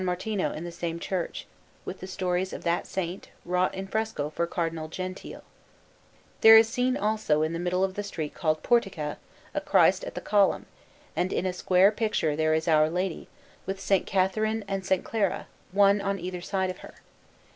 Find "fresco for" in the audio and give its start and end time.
3.85-4.47